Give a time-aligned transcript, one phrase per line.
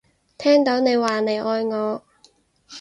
[0.35, 2.03] 聽到你話你愛我